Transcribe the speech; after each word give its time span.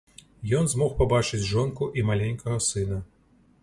Ён 0.59 0.65
змог 0.71 0.95
пабачыць 1.03 1.43
жонку 1.53 1.91
і 2.01 2.07
маленькага 2.11 2.57
сына. 2.73 2.97